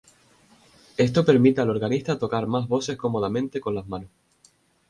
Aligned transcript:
Esto 0.97 1.23
permite 1.23 1.61
al 1.61 1.69
organista 1.69 2.17
tocar 2.17 2.47
más 2.47 2.67
voces 2.67 2.97
cómodamente 2.97 3.61
con 3.61 3.75
las 3.75 3.87
manos. 3.87 4.09